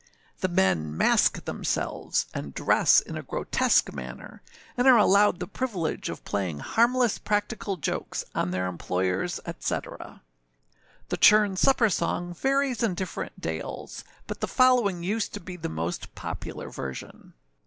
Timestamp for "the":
0.39-0.47, 5.39-5.45, 11.09-11.17, 14.41-14.47, 15.55-15.69